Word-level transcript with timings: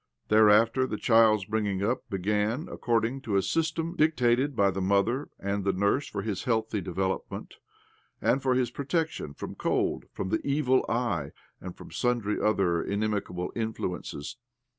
There 0.29 0.49
after 0.49 0.87
the 0.87 0.97
child's 0.97 1.45
bringitig 1.45 1.83
up 1.83 2.09
began 2.09 2.67
accord 2.69 3.05
ing 3.05 3.21
to 3.21 3.35
a 3.35 3.43
system 3.43 3.95
dictated 3.95 4.55
by 4.55 4.71
the 4.71 4.81
mother 4.81 5.29
and 5.39 5.63
the 5.63 5.73
nurse 5.73 6.07
for 6.07 6.23
his 6.23 6.45
healthy 6.45 6.81
development, 6.81 7.57
and 8.19 8.41
for 8.41 8.55
his 8.55 8.71
protection 8.71 9.35
from 9.35 9.53
cold, 9.53 10.05
from 10.11 10.29
the 10.29 10.41
evil 10.43 10.83
eye, 10.89 11.33
and 11.59 11.77
from 11.77 11.91
sundry 11.91 12.41
other 12.41 12.81
inimical 12.81 13.51
influ 13.55 13.99
ences. 14.01 14.37